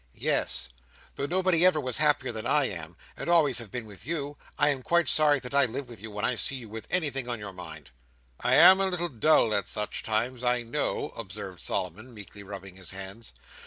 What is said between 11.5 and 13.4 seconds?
Solomon, meekly rubbing his hands.